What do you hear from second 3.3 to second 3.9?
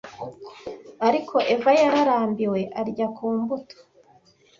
mbuto